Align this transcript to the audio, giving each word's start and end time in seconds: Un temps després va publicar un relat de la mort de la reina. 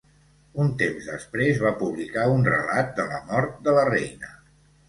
Un 0.63 0.71
temps 0.79 1.09
després 1.09 1.59
va 1.65 1.73
publicar 1.83 2.25
un 2.39 2.49
relat 2.49 2.91
de 3.01 3.07
la 3.13 3.23
mort 3.29 3.63
de 3.69 3.77
la 3.81 3.89
reina. 3.95 4.35